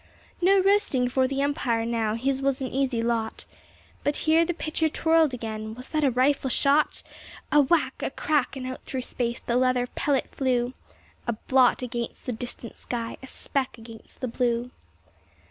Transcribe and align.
No 0.41 0.59
roasting 0.59 1.09
for 1.09 1.27
the 1.27 1.43
umpire 1.43 1.85
now 1.85 2.15
his 2.15 2.41
was 2.41 2.59
an 2.59 2.65
easy 2.69 3.03
lot. 3.03 3.45
But 4.03 4.17
here 4.25 4.43
the 4.45 4.53
pitcher 4.55 4.89
twirled 4.89 5.31
again 5.31 5.75
was 5.75 5.89
that 5.89 6.03
a 6.03 6.09
rifle 6.09 6.49
shot? 6.49 7.03
A 7.51 7.61
whack; 7.61 8.01
a 8.01 8.09
crack; 8.09 8.55
and 8.55 8.65
out 8.65 8.81
through 8.81 9.03
space 9.03 9.39
the 9.41 9.57
leather 9.57 9.85
pellet 9.85 10.33
flew 10.33 10.73
A 11.27 11.33
blot 11.33 11.83
against 11.83 12.25
the 12.25 12.31
distant 12.31 12.77
sky, 12.77 13.17
a 13.21 13.27
speck 13.27 13.77
against 13.77 14.21
the 14.21 14.27
blue. 14.27 14.71